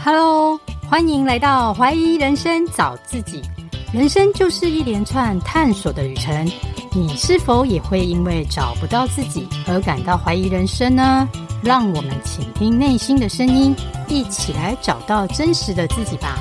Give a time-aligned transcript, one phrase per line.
[0.00, 3.42] Hello，欢迎来到怀疑人生找自己。
[3.92, 6.48] 人生就是一连串探索的旅程，
[6.92, 11.28] 你是否也会因为找不到自己而感到怀疑人生呢？
[11.64, 13.74] 让我们倾听内心的声音，
[14.06, 16.38] 一起来找到真实的自己吧。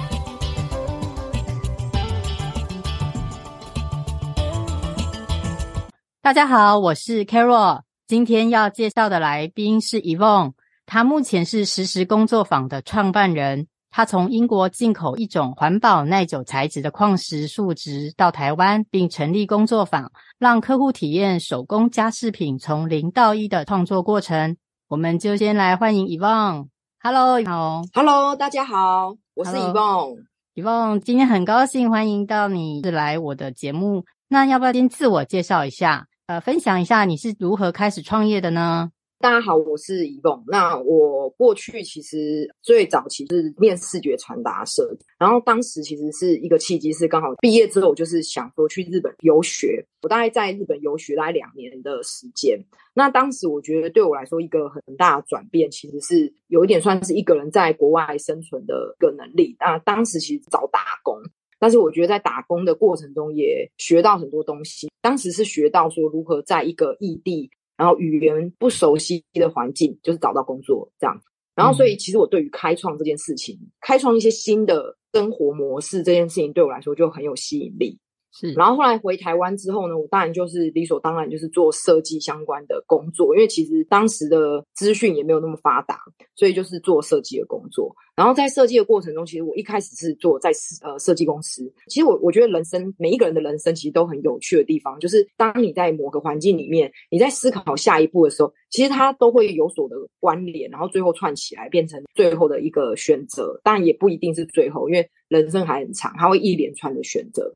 [6.21, 10.53] 大家好，我是 Carol，今天要介绍的来宾是 Evon。
[10.89, 13.67] 他目前是实时工作坊的创办人。
[13.89, 24.55] 他从英国进口一种环保耐久材质的矿石树脂到台湾，并成立工作坊，让客户体验手工家饰品从零到一的创作过程。
[24.87, 26.67] 我们就先来欢迎 Yvonne。
[27.01, 27.81] Hello，好。
[27.93, 30.23] Hello，大家好，我是 Yvonne。
[30.55, 34.05] Yvonne，今天很高兴欢迎到你来我的节目。
[34.29, 36.07] 那要不要先自我介绍一下？
[36.27, 38.91] 呃，分享一下你是如何开始创业的呢？
[39.19, 40.43] 大家好，我是 Yvonne。
[40.45, 49.83] 那我过去其实最早其实是念视觉传达设，然后当时其实是一个契机，是刚好毕业之后，我就是想说去日本游学。
[50.03, 52.63] 我大概在日本游学大概两年的时间。
[52.93, 59.55] 那当时我觉得对我来说一个很大的转变，其实是有一点算是一个人在国外生存的一个能力。
[59.59, 61.19] 那当时其实找打工，
[61.59, 64.91] 但是我觉得在打工的过程中也学到很多东西。
[65.01, 67.49] 当时是学到说如何在一个异地。
[67.77, 71.21] 然后语言不熟悉的环境，就是找到工作这样。
[71.55, 77.97] 然后，所以其实我对于开创这件事情，嗯、开创一些新的生活模式这件事情，对我来说就很有吸引力。
[78.31, 85.99] 是，然后后来回台湾之后呢，我当然就是理所当然就是做设计相关的工作，因为其实当时的资讯也没有那么发达，
[86.35, 87.95] 所以就是做设计的工作。
[88.15, 91.71] 然后在设计的过程中，其实我一开始是做在呃设计公司。
[91.87, 103.59] 其实我我觉得人生每一个人的人生其实都很有趣的地方，就是当你在某个环境里面，你在思考下一步的时候，其实它都会有所的关联，然后最后串起来变成最后的一个选择。
[103.63, 107.53] 当然也不一定是最后，因为人生还很长，它会一连串的选择。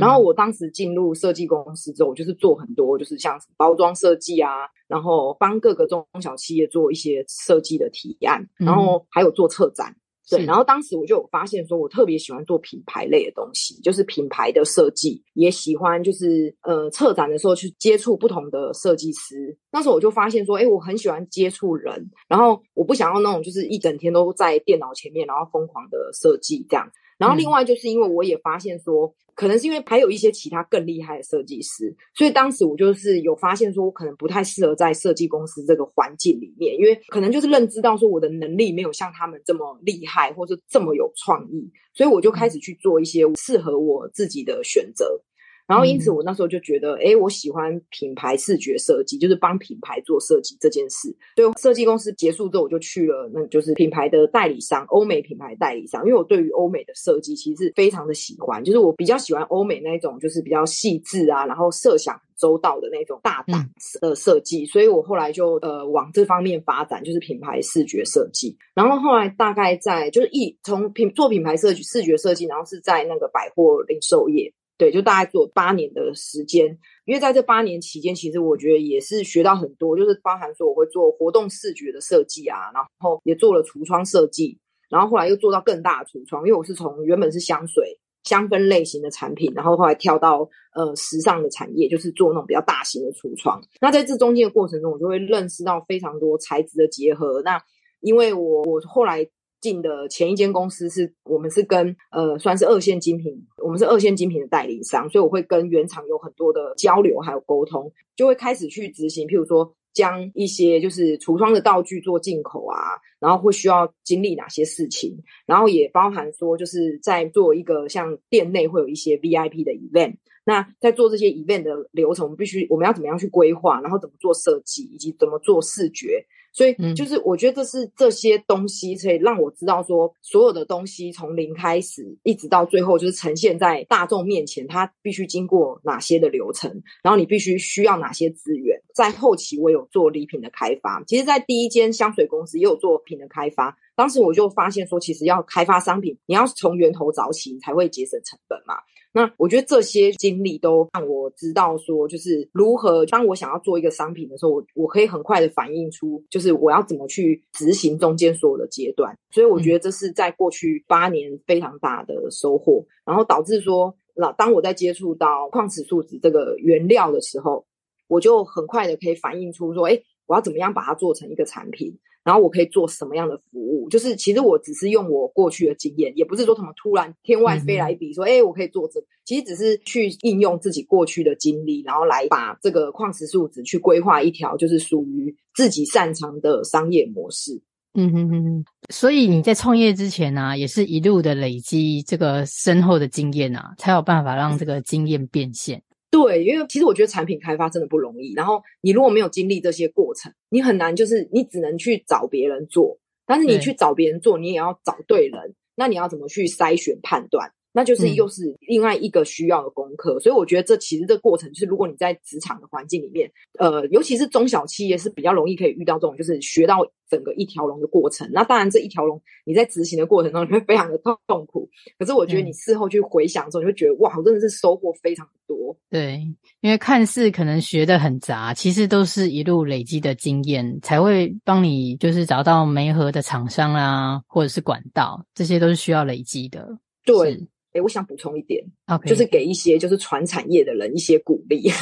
[0.00, 4.50] 然后我当时进入设计公司之后，我就是做很多，就是像包装设计啊，
[4.88, 9.94] 然后帮各个中小企业做一些设计的提案，然后还有做策展。
[10.30, 19.54] 对，然后当时我就有发现说，我特别喜欢做品牌类的东西，就是品牌的设计，也喜欢就是呃策展的时候去接触不同的设计师。
[19.70, 26.90] 那时候我就发现说，哎，我很喜欢接触人，然后我不想要那种就是一整天都在电脑前面，然后疯狂的设计这样。
[27.18, 45.20] 然后另外就是因为我也发现说，可能是因为还有一些其他更厉害的设计师，所以当时我就是有发现说，我可能不太适合在设计公司这个环境里面，因为可能就是认知到说我的能力没有像他们这么厉害，或者这么有创意，所以我就开始去做一些适合我自己的选择。
[45.66, 51.08] 然后，因此我那时候就觉得，哎、嗯，我喜欢品牌视觉设计，就是帮品牌做设计这件事。
[51.36, 56.04] 所以设计公司结束之后，我就去了，那就是品牌的代理商，欧美品牌代理商。
[56.04, 63.70] 因为我对于欧美的设计其实是非常的喜欢，就是我比较喜欢欧美那种，就是比较细致啊，然后设想周到的那种大胆
[64.02, 64.64] 的设计。
[64.64, 68.54] 嗯、所以我后来就呃往这方面发展，就是品牌视觉设计。
[68.74, 74.52] 然后后来大概在就是一从品做品牌设计视觉设计，然后是在那个百货零售业。
[74.76, 84.58] 对，就大概做八年的时间，因为在这八年期间，其实我觉得也是学到很多，就是包含说我会做活动视觉的设计啊，然后也做了橱窗设计，
[84.90, 93.62] 然后后来又做到更大的橱窗，因为我是从原本是香水香氛类型的产品，然后后来跳到呃时尚的产业，就是做那种比较大型的橱窗。
[93.80, 97.42] 那在这中间的过程中，我就会认识到非常多材质的结合。
[97.42, 97.62] 那
[98.00, 99.28] 因为我我后来。
[99.64, 112.76] 进的前一间公司是我们是跟呃算是二线精品，我们是二线精品的代理商，所以我会跟原厂有很多的交流还有沟通，就会开始去执行，譬如说将一些就是橱窗的道具做进口啊，
[113.18, 115.16] 然后会需要经历哪些事情，
[115.46, 126.22] 然后也包含说就是在做一个像店内会有一些 VIP 的 event，那在做这些 event 的流程，我们必须我们要怎么样去规划，然后怎么做设计，以及怎么做视觉。
[126.54, 136.70] 所以就是我觉得这是这些东西可以让我知道说，所有的东西从零开始，一直到最后就是呈现在大众面前，它必须经过哪些的流程，
[137.02, 138.80] 然后你必须需要哪些资源。
[138.94, 143.76] 在后期我有做礼品的开发，其实在第一间香水公司也有做品的开发。
[143.96, 148.76] 当时我就发现说，其实要开发商品，你要从源头找起，你才会节省成本嘛。
[149.16, 159.16] 那我觉得这些经历都让我知道说，就是如何当我想要做一个商品的时候，我我可以很快的反映出，就是我要怎么去执行中间所有的阶段。
[159.30, 167.64] 所以我觉得这是在过去八年非常大的收获，然后导致说，那当我在接触到矿石树脂这个原料的时候，
[168.08, 173.88] 我就很快的可以反映出说，哎，我要怎么样把它做成一个产品，然后我可以做什么样的服务？
[173.90, 179.06] 就是其实我只是用我过去的经验，也不是说他们突然天外飞来一笔说，哎、嗯欸，我可以做这个。
[179.24, 187.60] 其实只是去应用自己过去的经历，然后来把这个矿石树脂去规划一条就是属于自己擅长的商业模式。
[187.96, 195.82] 嗯哼哼哼，所以你在创业之前呢、啊，也是一路的累积这个深厚的经验啊，才有办法让这个经验变现。
[196.14, 198.34] 对，因为其实我觉得产品开发真的不容易。
[198.34, 202.96] 然后你如果没有经历这些过程，你很难就是你只能去找别人做，
[203.26, 205.56] 但是你去找别人做，你也要找对人。
[205.74, 207.50] 那你要怎么去筛选判断？
[207.76, 213.28] 那就是又是另外一个需要的功课，嗯、所以我觉得这其实这过程就是，如果你在职场的环境里面，
[213.58, 218.30] 呃，尤其是中小企业是比较容易可以遇到这种，就是学到整个一条龙的过程。
[218.32, 221.68] 那当然这一条龙你在执行的过程中你会非常的痛痛苦，
[221.98, 225.76] 可是我觉得你事后去回想的时候，你会觉得哇，我真的是收获非常多。
[225.90, 226.24] 对，
[226.60, 236.68] 因为看似可能学的很杂，其实都是一路累积的经验，才会帮你就是找到媒合的厂商啊，或者是管道，这些都是需要累积的。
[237.04, 237.44] 对。
[237.74, 239.08] 哎，我想补充一点，Okay.
[239.08, 241.68] 就是给一些就是传产业的人一些鼓励。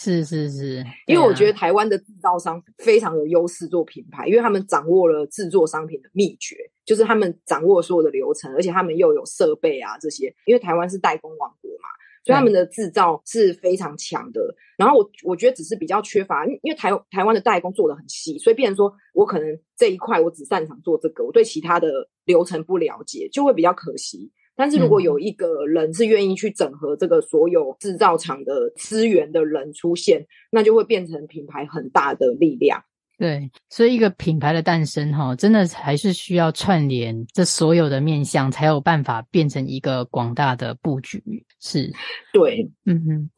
[0.00, 6.54] 是是是，因为我觉得台湾的制造商非常有优势做品牌，因为他们掌握了制作商品的秘诀，
[6.84, 10.32] 就是他们掌握所有的流程，而且他们又有设备啊这些。
[10.44, 11.88] 因为台湾是代工王国嘛，
[12.24, 14.54] 所以他们的制造是非常强的。
[14.76, 24.30] 然后我我觉得只是比较缺乏，因为台台湾的代工做的很细，所以变成说我可能这一块我只擅长做这个，我对其他的流程不了解，就会比较可惜。
[24.58, 32.82] 但是如果有一个人是愿意去整合这个所有制造厂的资源的人出现，那就会变成品牌很大的力量。
[33.16, 41.22] 对，所以一个品牌的诞生，哈，真的还是需要串联这所有的面向，才有办法变成一个广大的布局。
[41.60, 41.92] 是，
[42.32, 43.30] 对，嗯哼。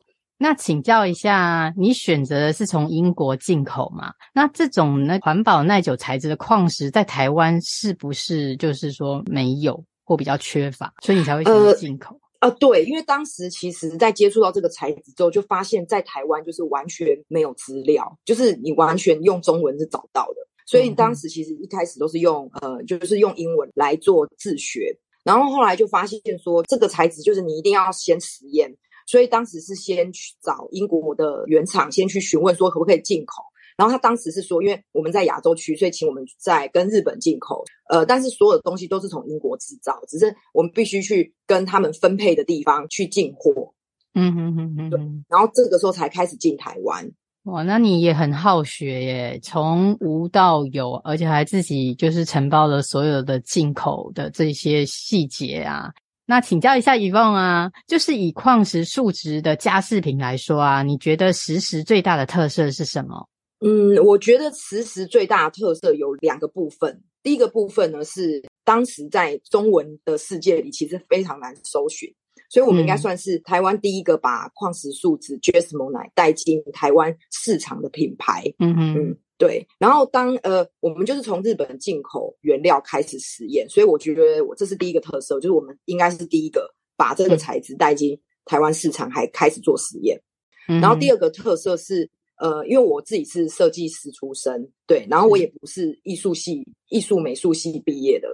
[0.43, 4.11] 那请教一下，你选择的是从英国进口吗？
[4.33, 9.85] 那这种呢，环保耐久材质的矿石在台湾是不是就是说没有？
[10.11, 12.19] 或比较缺乏，所以你才会选择进口。
[12.41, 20.35] 呃，呃，对，因为当时其实在接触到这个材质之后，就发现，在台湾就是完全没有资料，就是你完全用中文是找到的。
[20.67, 33.45] 所以当时其实一开始都是用呃，就是用英文来做自学，然后后来就发现说，这个材质就是你一定要先实验，所以当时是先去找英国的原厂，先去询问说可不可以进口。
[33.81, 37.65] 然后他当时是说，因为我们在亚洲区，所以请我们在跟日本进口。
[37.89, 43.73] 呃，但是所有的东西都是从英国制造，只是我们必须去跟他们分配的地方去进货。
[44.15, 45.01] 嗯哼哼哼，对。
[45.31, 47.11] 然后这个时候才开始进台湾。
[47.45, 55.91] 哇，那你也很好学耶，从无到有，而且还自己就是承包了所有的进口的这些细节啊。
[56.27, 63.27] 那请教一下 Yvonne 啊，就是以矿石数值的加饰品来说啊，你觉得实石最大的特色是什么？
[63.61, 67.03] 嗯，我觉得磁石最大的特色有两个部分。
[67.23, 72.11] 第一个部分呢，是当时在中文的世界里其实非常难搜寻，
[72.49, 78.43] 所以我们应该算是台湾第一个把矿石树脂 Jesmonite 带进台湾市场的品牌。
[78.59, 79.69] 嗯哼嗯，对。
[79.79, 90.19] 然后当呃，我们就是从日本进口原料开始实验，所以我觉得我这是第一个特色，就是我们应该是第一个把这个材质带进台湾市场，还开始做实验。
[90.67, 92.09] 然后第二个特色是。
[92.41, 98.29] 呃，因为我自己是设计师出身，对，然后我也不是艺术系、艺术美术系毕业的，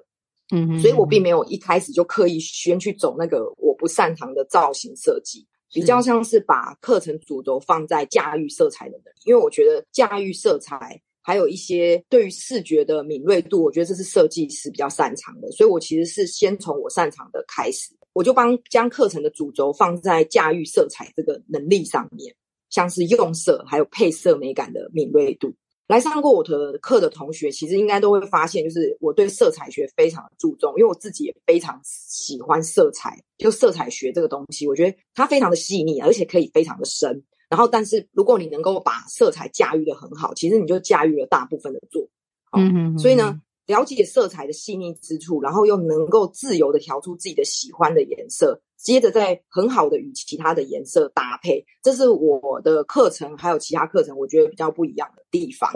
[0.55, 22.33] 嗯哼，所以我并没有一开始就刻意先去走那个我不擅长的造型设计，比较像是把课程主轴放在驾驭色彩的能力，因为我觉得驾驭色彩还有一些对于视觉的敏锐度，我觉得这是设计师比较擅长的，所以我其实是先从我擅长的开始，我就帮将课程的主轴放在驾驭色彩这个能力上面。
[22.76, 25.50] 像是用色还有配色美感的敏锐度，
[25.88, 37.25] 来上过我的课的同学，其实应该都会发现，就是我对色彩学非常的注重，因为我自己也非常喜欢色彩，就色彩学这个东西，我觉得它非常的细腻，而且可以非常的深。
[37.49, 42.06] 然后，但是如果你能够把色彩驾驭的很好，其实你就驾驭了大部分的作。
[42.52, 42.99] 嗯哼哼。
[42.99, 48.61] 所以呢，了解色彩的细腻之处，然后又能够自由的调出自己的喜欢的颜色。
[48.87, 55.69] 接着再很好的与其他的颜色搭配，这是我的课程还有其他课程我觉得比较不一样的地方。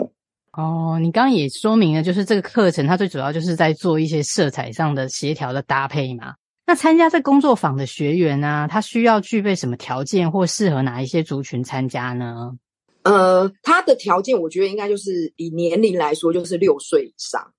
[0.53, 6.35] 哦，你刚刚也说明了，就是这个课程它最主要就是在做一些色彩上的协调的搭配嘛。
[6.65, 12.57] 那参加这工作坊的学员呢、啊，他需要具备什么条件或适合哪一些族群参加呢？
[13.03, 17.51] 呃，他的条件我觉得应该就是以年龄来说，就是六岁以上。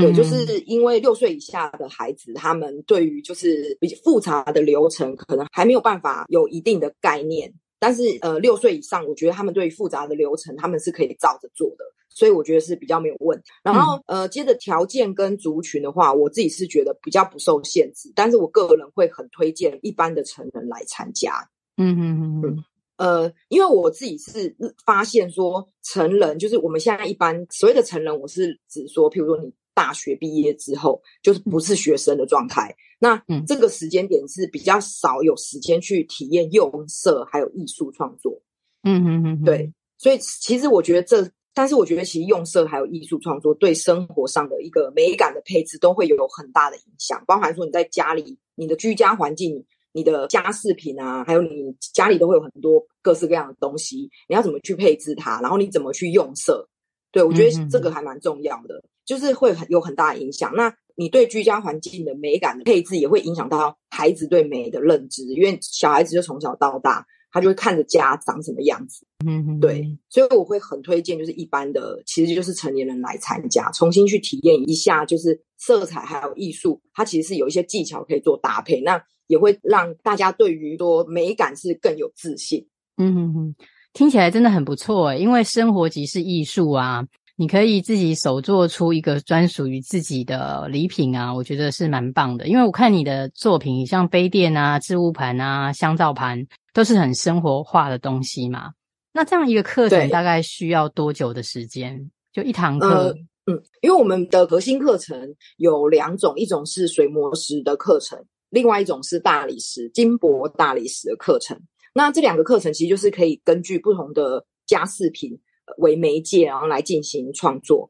[0.00, 7.52] 对，就是因为六岁以下的孩子，他们对于就是比较复杂的流程，可能还没有办法有一定的概念。
[7.78, 11.84] 但是，呃，六岁以上，我觉得他们对于复杂的流程，他们是可以照着做的。
[12.08, 13.44] 所以我觉得是比较没有问题。
[13.62, 21.50] 然后呃，接着条件跟族群的话，我自己是觉得比较不受限制，但是我个人会很推荐一般的成人来参加。
[21.76, 22.64] 嗯嗯嗯嗯。
[22.96, 38.40] 呃，因为我自己是发现说，成人就是我们现在一般所谓的成人，我是指说，譬如说你大学毕业之后，就是不是学生的状态，那这个时间点是比较少有时间去体验用色还有艺术创作。
[38.84, 49.66] 嗯嗯嗯，对，所以其实我觉得这，但是我觉得其实用色还有艺术创作对生活上的一个美感的配置都会有很大的影响，包含说你在家里，你的居家环境。
[49.92, 55.40] 你的家饰品啊，还有你家里都会有很多各式各样的东西，你要怎么去配置它？
[55.40, 56.68] 然后你怎么去用色？
[57.10, 60.52] 对，我觉得这个还蛮重要的，就是会很有很大的影响。
[60.54, 69.06] 那你对居家环境的美感的配置，也会影响到孩子对美的认知，因为小孩子就从小到大，他就会看着家长什么样子。
[69.24, 78.80] 嗯嗯，对，所以我会很推荐，就是一般的，其实就是成年人来参加，重新去体验一下，就是色彩还有艺术，它其实是有一些技巧可以做搭配。
[78.80, 82.66] 那也会让大家对于说美感是更有自信。
[82.96, 83.54] 嗯哼哼，
[83.92, 87.04] 听起来真的很不错诶，因为生活即是艺术啊，
[87.38, 92.48] 你可以自己手做出一个专属于自己的礼品啊，我觉得是蛮棒的。
[92.48, 98.72] 因为我看你的作品，像杯垫啊、置物盘啊、香皂盘，都是很生活化的东西嘛。
[99.12, 102.10] 那这样一个课程大概需要多久的时间？
[102.32, 102.88] 就一堂课？
[102.88, 103.10] 呃，
[103.52, 108.18] 嗯，因为我们的核心课程有两种，一种是水磨石的课程。
[108.48, 111.60] 另外一种是大理石、金箔大理石的课程。
[111.92, 115.38] 那这两个课程其实就是可以根据不同的家饰品
[115.78, 117.88] 为媒介，然后来进行创作。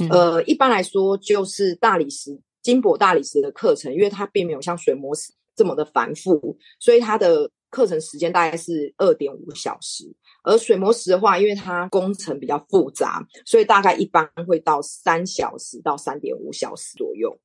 [0.00, 10.04] 嗯、呃，一般来说就是大理石、金箔大理石的课程，因为它并没有像水磨石这么的繁复，所以它的课程时间大概是二点五小时。
[10.42, 17.36] 而水磨石的话，因为它工程比较复杂，所以大概一般会到三小时到三点五小时左右。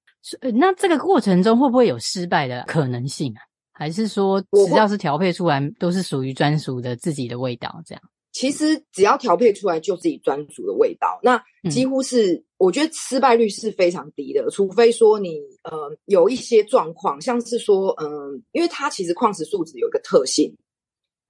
[0.53, 3.41] 那这个过程中会不会有失败的可能性啊？
[3.73, 7.81] 还是说只要是调配出来都是属于专属的自己的味道？
[7.83, 8.03] 这样？
[8.31, 20.55] 其实只要调配出来就自己专属的味道，那几乎是、嗯、我觉得失败率是非常低的，除非说你呃有一些状况，像是说嗯、呃，因为它其实矿石树脂有一个特性，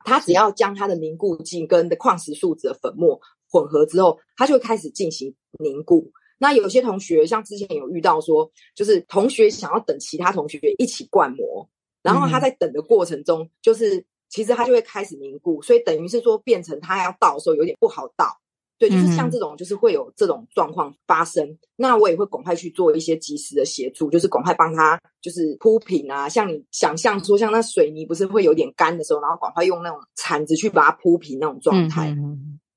[0.06, 6.12] 它只要将它的凝固剂跟的矿石树脂的粉末混合之后，它就会开始进行凝固。
[6.38, 11.70] 那有些同学像之前有遇到说，就是同学想要等其他同学一起灌模，
[12.02, 18.36] 然后他在等的过程中，就是其实它就会开始凝固，所以等于是说变成它要倒的时候有点不好倒。
[18.80, 21.56] 对，就是像这种就是会有这种状况发生。
[21.76, 32.12] 那我也会赶快去做一些及时的协助，就是赶快帮他就是铺平啊，像你想象说像那水泥不是会有点干的时候，然后赶快用那种铲子去把它铺平那种状态。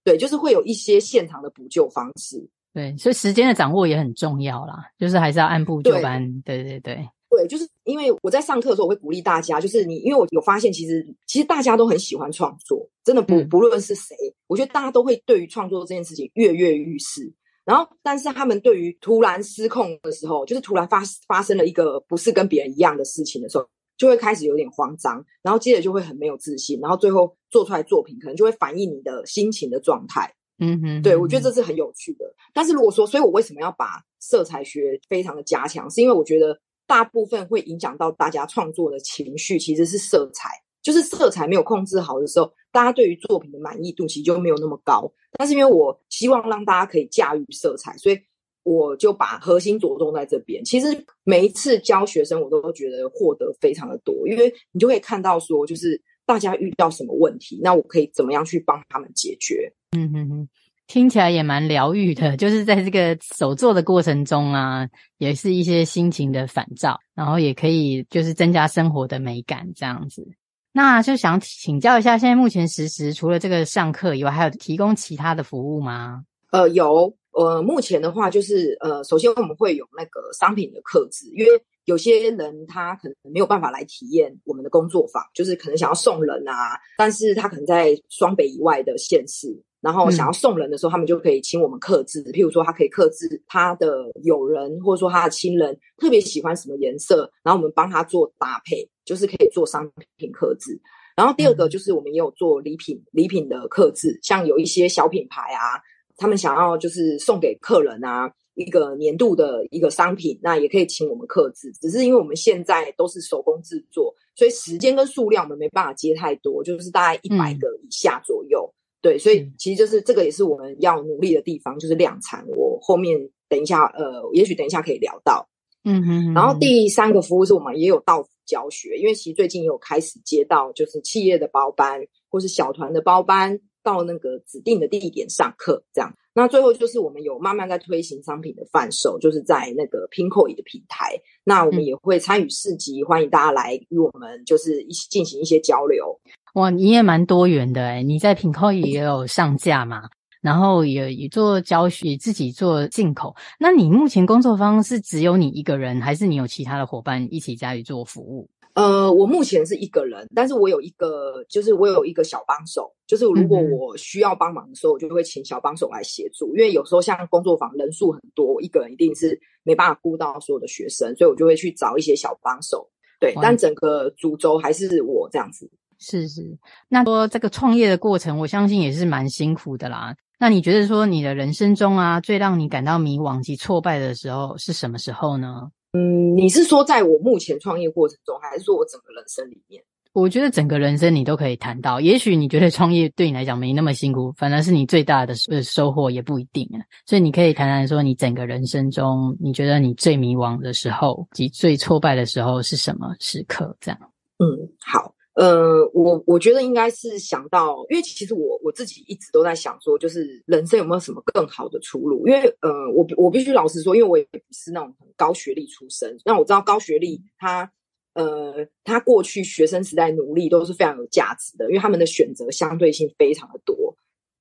[0.04, 2.46] 对，就是会有一些现场的补救方式。
[2.74, 6.42] 对，所以时间的掌握也很重要啦，就是还是要按部就班。
[6.42, 17.32] 对，对对对，就是因为我在上课的时候，我会鼓励大家，就是你，因为我有发现，其实其实大家都很喜欢创作，真的不不论是谁，嗯，我觉得大家都会对于创作这件事情跃跃欲试。
[17.64, 30.30] 然后，但是他们对于突然失控的时候，就是突然发发生了一个不是跟别人一样的事情的时候，就会开始有点慌张，然后接着就会很没有自信，然后最后做出来作品可能就会反映你的心情的状态。
[30.58, 32.32] 嗯哼，对，我觉得这是很有趣的。
[32.52, 40.50] 但是如果说，所以我为什么要把色彩学非常的加强，是因为我觉得大部分会影响到大家创作的情绪，其实是色彩，
[40.82, 45.10] 就是色彩没有控制好的时候，大家对于作品的满意度其实就没有那么高。
[45.32, 48.18] 但是因为我希望让大家可以驾驭色彩，所以
[48.62, 50.64] 我就把核心着重在这边。
[50.64, 59.72] 其实每一次教学生，我都觉得获得非常的多，因为你就会看到说，就是大家遇到什么问题，那我可以怎么样去帮他们解决。
[59.96, 60.48] 嗯哼哼，
[60.86, 64.86] 听起来也蛮疗愈的，就是在这个手作的过程中啊，
[65.16, 70.26] 也是一些心情的反照，然后也可以就是增加生活的美感这样子。
[70.72, 76.22] 那就想请教一下，现在目前实时除了这个上课以外，还有提供其他的服务吗？
[76.50, 81.50] 呃，有，呃，目前的话就是呃，首先我们会有那个商品的客制，因为
[81.86, 89.62] 有些人他可能没有办法来体验我们的工作坊，就是可能想要送人啊，但是他可能在双北以外的县市。
[89.84, 92.22] 然后想要送人的时候，嗯、他们就可以请我们刻字。
[92.32, 99.86] 譬如说，他可以刻字他的友人，或者说他的亲人特别喜欢什么颜色，然后我们帮他做搭配，就是可以做商
[100.16, 100.80] 品刻字。
[101.14, 105.76] 然后第二个就是我们也有做礼品，嗯、礼品的刻字，像有一些小品牌啊，
[106.16, 111.70] 他们想要就是送给客人啊一个年度的一个商品，那也可以请我们刻字。
[111.72, 118.66] 只是因为我们现在都是手工制作，所以时间跟数量我们没办法接太多，就是大概一百个以下左右。
[118.72, 122.42] 嗯对，所以其实就是这个也是我们要努力的地方，就是量产。
[122.48, 123.18] 我后面
[123.50, 125.46] 等一下，呃，也许等一下可以聊到。
[125.84, 136.16] 嗯哼，然后第三个服务是我们也有到教学，因为其实最近也有开始接到就是企业的包班或是小团的包班，到那个指定的地点上课这样。
[136.34, 141.18] 那最后就是我们有慢慢在推行商品的贩售，就是在那个 Pinkoi 的平台。
[141.44, 146.20] 那我们也会参与市集，欢迎大家来与我们就是一起进行一些交流。
[146.54, 150.08] 哇，你也蛮多元的诶，你在 Pinkoi 也有上架嘛？
[150.40, 153.34] 然后也也做教学，自己做进口。
[153.58, 158.50] 那你目前工作方是只有你一个人，还是你有其他的伙伴一起加以做服务？
[158.74, 166.48] 呃，我目前是一个人，但是我有一个，就是我有一个小帮手，就是如果我需要帮忙的时候，我就会请小帮手来协助。
[166.56, 172.90] 因为有时候像工作坊人数很多，我一个人一定是没办法顾到所有的学生，所以我就会去找一些小帮手。
[173.20, 175.70] 对，但整个主轴还是我这样子。
[176.00, 176.42] 是是，
[176.88, 180.14] 那说这个创业的过程，我相信也是蛮辛苦的啦。
[180.40, 185.70] 那你觉得说你的人生中啊，最让你感到迷惘及挫败的时候是什么时候呢？
[185.94, 189.82] 嗯，你是说在我目前创业过程中，还是说我整个人生里面？
[190.12, 192.00] 我觉得整个人生你都可以谈到。
[192.00, 196.78] 也许你觉得创业对你来讲没那么辛苦，反而是你最大的呃收获也不一定啊。
[197.06, 203.76] 所以你可以谈谈说你整个人生中，你觉得你最迷惘的时候及最挫败的时候是什么时刻？
[203.80, 203.98] 这样。
[204.38, 204.46] 嗯，
[204.80, 205.14] 好。
[205.34, 212.26] 呃，我我觉得应该是想到，因为其实我我自己一直都在想说，就是人生有没有什么更好的出路？
[212.28, 216.16] 因为呃，我我必须老实说，因为我也不是那种很高学历出身。
[216.24, 217.68] 那我知道高学历他
[218.14, 223.96] 呃，他过去学生时代努力都是非常有价值的，因为他们的选择相对性非常的多，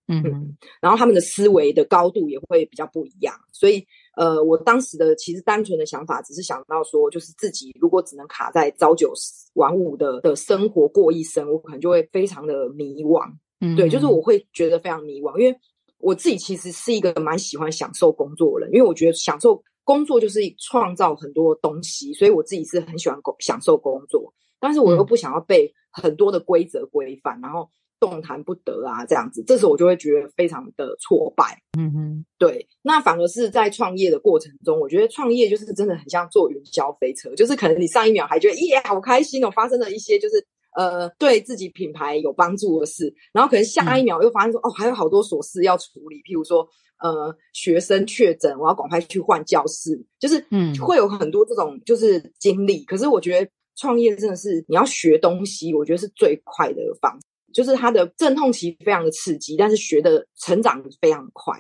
[0.07, 3.85] 嗯嗯，然后他们的思维的高度也会比较不一样，所以。
[4.15, 9.11] 呃，我当时的其实单纯的想法，只是想到说，就是自己如果只能卡在朝九
[9.53, 13.27] 晚五的的生活过一生，我可能就会非常的迷惘。
[13.59, 15.57] 嗯，对，就是我会觉得非常迷惘，因为
[15.97, 27.69] 我自己其实是一个蛮喜欢享受工作的人，因为我觉得享受工作就是创造很多东西，所以我自己是很喜欢工享受工作，但是我又不想要被很多的规则规范，然后。
[28.03, 31.57] 动弹不得啊，这样子，这时候我就会觉得非常的挫败。
[31.77, 32.67] 嗯哼，对。
[32.81, 46.67] 那反而是在创业的过程中，我觉得创业就是真的很像坐云霄飞车，就是可能你上一秒还觉得耶好开心哦，发生了一些就是呃对自己品牌有帮助的事，然后可能下一秒又发现说、嗯、哦还有好多琐事要处理，譬如说
[46.99, 52.83] 呃学生确诊，我要赶快去换教室，就是嗯会有很多这种就是经历。
[52.83, 57.27] 可是我觉得创业真的是你要学东西，我觉得是最快的方式。
[57.53, 61.53] 就是它的阵痛期非常的刺激，但是学的成长非常快。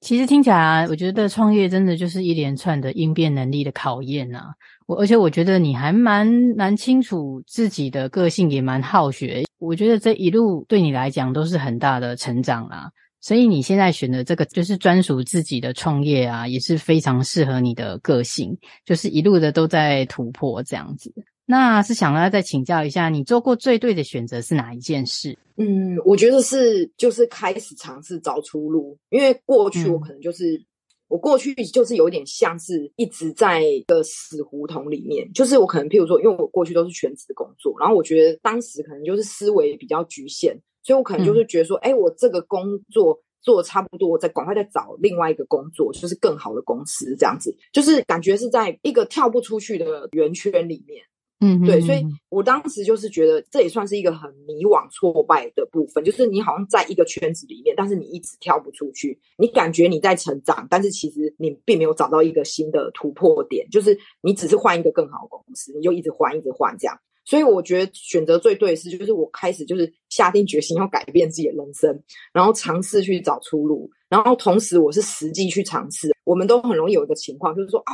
[0.00, 4.54] 其实听起来，我觉得创业真的就是一连串的应变能力的考验啊。
[4.86, 6.26] 我而且我觉得你还蛮
[6.58, 9.44] 蛮清楚自己的个性，也蛮好学。
[9.58, 12.90] 我觉得这一路对你来讲都是很大的成长啦。
[13.22, 18.54] 所以你现在选的这个就是专属自己的创业啊，也是非常适合你的个性，
[18.84, 21.10] 就是一路的都在突破这样子。
[21.46, 25.36] 那是想要再请教一下，你做过最对的选择是哪一件事？
[25.56, 30.64] 嗯，我觉得是就是开始尝试找出路，因为过去我可能就是、嗯、
[31.08, 51.04] 我过去就是有点像是一直在一个死胡同里面，就是我可能譬如说，因为我过去都是全职工作，然后我觉得当时可能就是思维比较局限，所以我可能就是觉得说，哎、嗯，我这个工作做得差不多，我再赶快再找另外一个工作，就是更好的公司这样子，就是感觉是在一个跳不出去的圆圈里面。
[51.44, 66.98] 嗯，对，所以我当时就是觉得这也算是一个很迷惘、挫败的部分，就是你好像在一个圈子里面，但是你一直跳不出去，你感觉你在成长，但是其实你并没有找到一个新的突破点，就是你只是换一个更好的公司，你就一直换、一直换这样。
[67.26, 72.02] 所以我觉得选择最对的是，就是我开始就是下定决心要改变自己的人生，
[72.32, 76.14] 然后尝试去找出路，然后同时我是实际去尝试。
[76.24, 77.92] 我们都很容易有一个情况，就是说啊，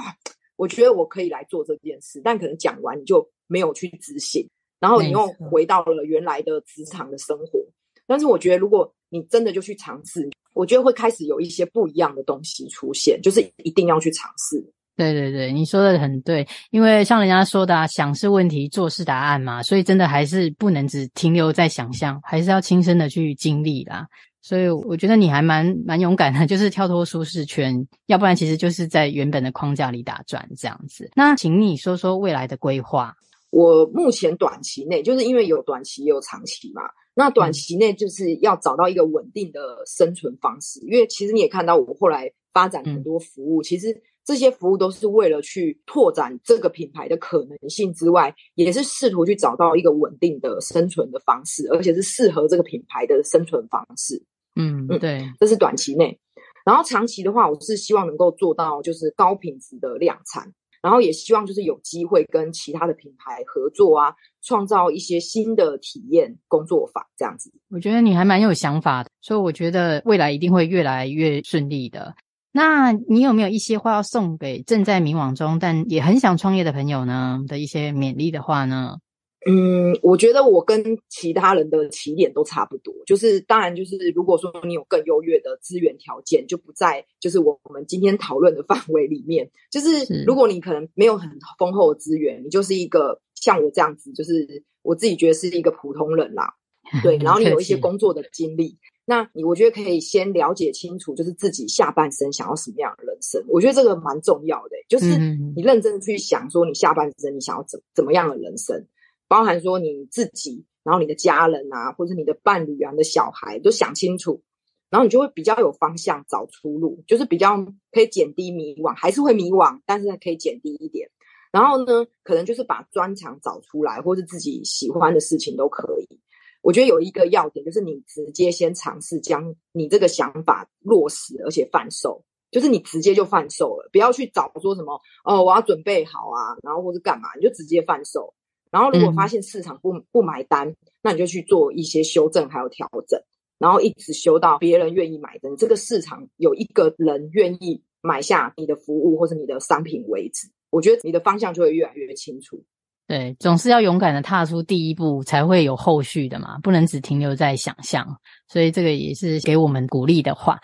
[0.57, 3.29] 我觉得我可以来做这件事，但可能讲完你就。
[3.51, 7.61] 没有去执行，然后你又回到了原来的职场的生活。
[8.07, 14.65] 但是我觉得，如果你真的就去尝试，我觉得会开始有一些不一样的东西出现，就是一定要去尝试。
[14.97, 24.07] 对对对，你说的很对，因为像人家说的啊，想是问题，做是答案嘛，所以真的还是不能只停留在想象，还是要亲身的去经历啦。
[24.43, 31.11] 所以我觉得你还蛮蛮勇敢的， 就是跳脱舒适圈，要不然其实就是在原本的框架里打转这样子。
[31.15, 33.15] 那请你说说未来的规划。
[33.51, 36.83] 我目前短期内，就是因为有短期也有长期嘛。
[37.15, 54.17] 那短期内就是要找到一个稳定的生存方式，因为其实你也看到我后来发展很多服务，其实这些服务都是为了去拓展这个品牌的可能性之外，也是试图去找到一个稳定的生存的方式，而且是适合这个品牌的生存方式。
[54.55, 56.19] 嗯嗯，对，这是短期内。
[56.65, 67.53] 然后长期的话，我是希望能够做到就是高品质的量产，然后也希望就是有机会跟其他的品牌合作啊，创造一些新的体验工作法这样子。
[67.71, 72.15] 我觉得你还蛮有想法的，所以我觉得未来一定会越来越顺利的。
[72.53, 77.45] 那你有没有一些话要送给正在迷惘中但也很想创业的朋友呢？
[77.47, 78.99] 的一些勉励的话呢？
[79.47, 89.51] 嗯，我觉得我跟其他人的起点都差不多，就是当然就是如果说你有更优越的资源条件，就不在就是我们今天讨论的范围里面。
[89.71, 96.55] 就是如果你可能没有很丰厚的资源，你就是一个像我这样子，就是我自己觉得是一个普通人啦。
[97.05, 103.41] 对，然后你有一些工作的经历，那你我觉得可以先了解清楚，就是自己下半生想要什么样的人生。
[103.49, 105.17] 我觉得这个蛮重要的，就是
[105.55, 108.85] 你认真去想说你下半生你想要怎怎么样的人生。
[109.31, 114.43] 包含说你自己，然后你的家人啊，或者你的伴侣啊，你的小孩，都想清楚，
[114.91, 121.09] 然后你就会比较有方向，找出路，就是比较可以减低迷惘，还是会迷惘，但是可以减低一点。
[121.53, 126.19] 然后呢，可能就是把专长找出来，或是自己喜欢的事情都可以。
[126.61, 138.35] 我觉得有一个要点，就是你直接先尝试将你这个想法落实，而且贩售，就是你直接就贩售了，不要去找说什么哦，我要准备好啊，然后或是干嘛，你就直接贩售。
[138.71, 143.21] 然后，如果发现市场不不买单，嗯，那你就去做一些修正还有调整，
[143.59, 150.49] 然后一直修到别人愿意买单，这个市场有一个人愿意买下你的服务或者你的商品为止。
[150.71, 152.63] 我觉得你的方向就会越来越清楚。
[153.09, 158.07] 对，总是要勇敢的踏出第一步，才会有后续的嘛，不能只停留在想象。
[158.47, 160.61] 所以这个也是给我们鼓励的话。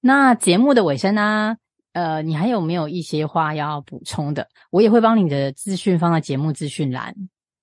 [0.00, 1.56] 那节目的尾声呢？
[1.94, 4.46] 呃，你还有没有一些话要补充的？
[4.70, 7.12] 我也会帮你的资讯放在节目资讯栏。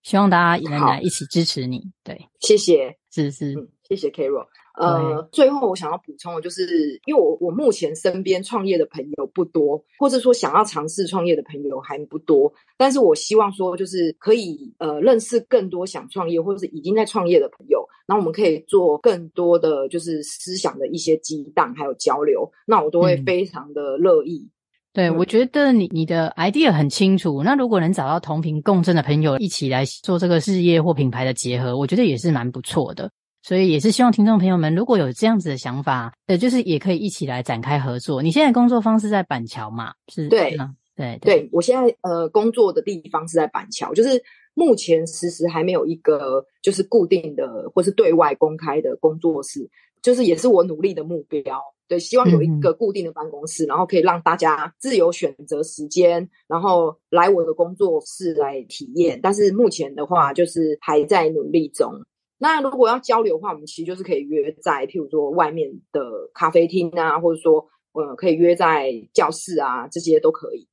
[0.06, 4.46] 希望大家也能来一起支持你，对，谢谢，是是，嗯，谢谢 Carol。
[4.78, 24.46] 呃，最后我想要补充的就是，因为我我目前身边创业的朋友不多，或者说想要尝试创业的朋友还不多，但是我希望说，就是可以呃认识更多想创业或者是已经在创业的朋友，然后我们可以做更多的就是思想的一些激荡还有交流，那我都会非常的乐意。
[24.46, 24.52] 嗯
[24.96, 27.44] 对，我觉得你你的 idea 很清楚。
[27.44, 33.12] 那如果能找到同频共振的朋友一起来做这个事业或品牌的结合，我觉得也是蛮不错的。
[33.42, 38.22] 所以也是希望听众朋友们如果有这样子的想法，呃，就是也可以一起来展开合作。
[38.24, 39.92] 你现在工作方式在板桥嘛？
[40.08, 40.56] 是，对，
[40.96, 49.70] 对，对，对，我现在呃工作的地方是在板桥，就是目前迟迟还没有一个就是固定的或是对外公开的工作室，
[50.02, 51.62] 就是也是我努力的目标。
[51.88, 59.20] 对，希望有一个固定的办公室，嗯，然后可以让大家自由选择时间，然后来我的工作室来体验。
[59.22, 61.92] 但是目前的话，就是还在努力中。
[62.38, 66.02] 那如果要交流的话，我们其实就是可以约在，譬如说外面的
[66.34, 70.68] 咖啡厅啊，或者说，呃，可以约在教室啊，这些都可以。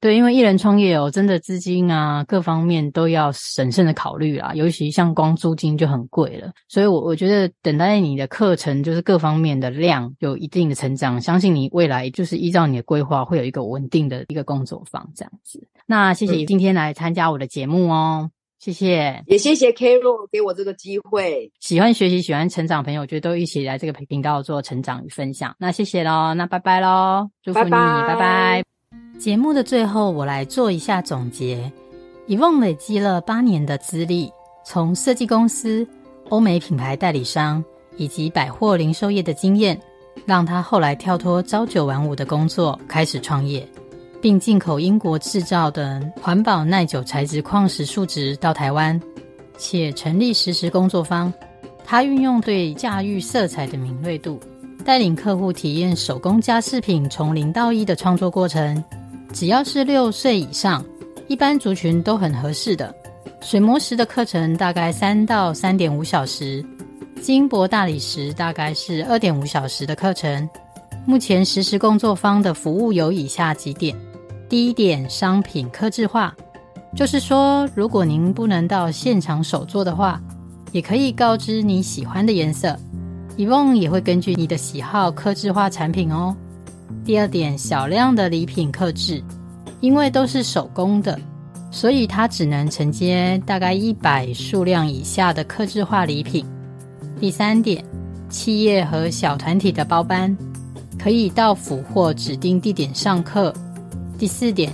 [0.00, 4.52] 对，因为一人创业哦，真的资金啊，各方面都要审慎的考虑啦。
[4.54, 15.66] 尤其像光租金就很贵了，所以我我觉得等待你的课程就是各方面的量有一定的成长，相信你未来就是依照你的规划会有一个稳定的一个工作坊这样子。
[15.86, 21.50] 那谢谢你今天来参加我的节目哦，谢谢，也谢谢 Carol 给我这个机会。
[21.60, 25.54] 喜欢学习、喜欢成长朋友，我觉得都一起来这个频道做成长与分享。
[25.58, 28.06] 那谢谢喽，那拜拜喽，祝福你，拜拜。
[28.08, 28.67] 拜拜。
[29.18, 31.70] 节目的最后，我来做一下总结。
[32.28, 34.30] Yvonne 累积了八年的资历，
[34.64, 35.84] 从设计公司、
[36.28, 37.62] 欧美品牌代理商
[37.96, 39.76] 以及百货零售业的经验，
[40.24, 43.66] 让她后来跳脱朝九晚五的工作，开始创业，
[44.22, 49.00] 并进口英国制造的环保耐久材质矿石树脂到台湾，
[49.56, 51.32] 且成立实时工作坊。
[51.84, 54.38] 她运用对驾驭色彩的敏锐度，
[54.84, 58.80] 带领客户体验手工家饰品从零到一的创作过程。
[59.32, 60.84] 只要是六岁以上，
[61.26, 62.94] 一般族群都很合适的。
[63.40, 66.64] 水磨石的课程大概三到三点五小时，
[67.20, 70.48] 金箔大理石大概是二点五小时的课程。
[71.06, 73.96] 目前实时工作坊的服务有以下几点：
[74.48, 76.34] 第一点，商品刻制化，
[76.96, 80.20] 就是说，如果您不能到现场手做的话，
[80.72, 82.76] 也可以告知你喜欢的颜色
[83.36, 86.36] ，Yvonne 也会根据你的喜好刻制化产品哦。
[87.04, 89.22] 第二点，小量的礼品克制，
[89.80, 91.18] 因为都是手工的，
[91.70, 96.44] 所以它只能承接大概一百数量以下的克制化礼品。
[97.20, 97.84] 第三点，
[98.28, 100.36] 企业和小团体的包班，
[100.98, 103.54] 可以到府或指定地点上课。
[104.18, 104.72] 第四点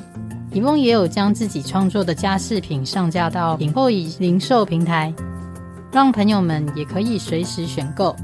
[0.53, 5.13] ，Yvonne 也有将自己创作的家饰品上架到 Pinkoi 零售平台，
[5.93, 8.15] 让朋友们也可以随时选购。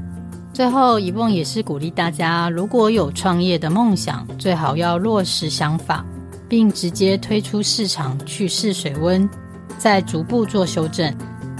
[0.61, 6.05] 最后，一梦也是鼓励大家，如果有创业的梦想，最好要落实想法，
[6.47, 9.27] 并直接推出市场去试水温，
[9.79, 11.11] 再逐步做修正，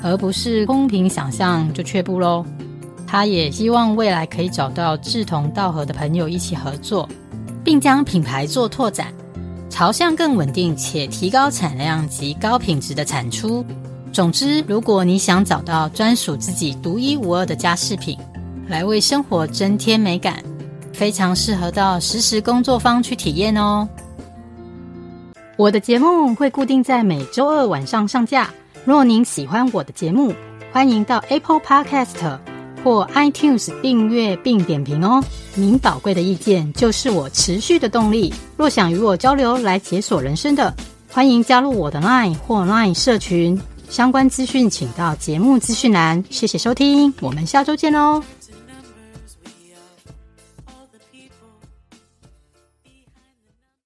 [0.04, 2.46] 而不是空凭想象就却步喽。
[3.08, 7.10] 他也希望未来可以找到志同道合的朋友一起合作，
[7.64, 9.12] 并将品牌做拓展，
[9.68, 13.66] 朝向更稳定且提高产量及高品质的产出。
[14.14, 18.16] 总之，如果你想找到专属自己独一无二的家饰品，
[18.72, 20.42] 来为生活增添美感，
[20.94, 23.86] 非常适合到实时工作坊去体验哦。
[25.58, 28.50] 我的节目会固定在每周二晚上上架。
[28.86, 30.34] 若您喜欢我的节目，
[30.72, 32.40] 欢迎到 Apple Podcast。
[32.84, 38.34] 或 iTunes 订阅并点评哦，您宝贵的意见就是我持续的动力。
[38.58, 40.74] 若想与我交流来解锁人生的，
[41.08, 46.24] 欢迎加入我的 Line 或 Line 社群，相关资讯请到节目资讯栏。
[46.32, 48.24] 谢谢收听，我们下周见哦。